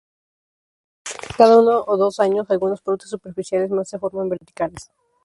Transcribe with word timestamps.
Cada 1.37 1.59
uno 1.59 1.83
o 1.85 1.95
dos 1.95 2.19
años, 2.19 2.49
algunos 2.49 2.81
brotes 2.83 3.11
superficiales 3.11 3.69
más 3.69 3.87
se 3.87 3.99
forman 3.99 4.29
verticales. 4.29 4.89